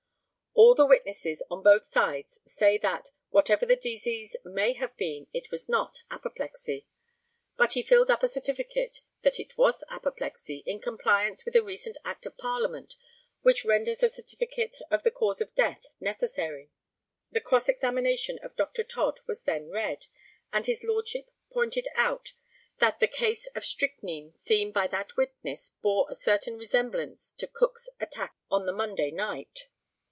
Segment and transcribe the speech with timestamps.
[0.53, 5.49] All the witnesses on both sides say that, whatever the disease may have been, it
[5.49, 6.85] was not apoplexy;
[7.55, 11.95] but he filled up a certificate that it was apoplexy, in compliance with a recent
[12.03, 12.95] Act of Parliament
[13.41, 16.69] which renders a certificate of the cause of death necessary.
[17.31, 18.83] [The cross examination of Dr.
[18.83, 20.07] Todd was then read,
[20.51, 22.33] and his Lordship pointed out
[22.79, 27.87] that the case of strychnine seen by that witness bore a certain resemblance to Cook's
[28.01, 29.67] attack on the Monday night.